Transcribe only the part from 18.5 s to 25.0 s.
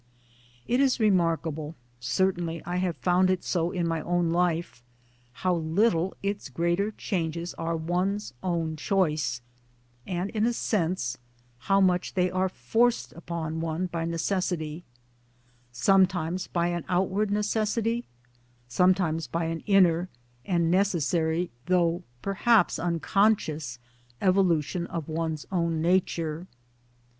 sometimes by an inner and necessary, though perhaps unconscious evolution